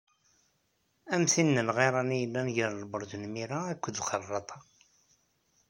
[1.13, 4.57] Am tin n lɣiran i yellan gar Lberǧ n Mira akked Xerraṭa.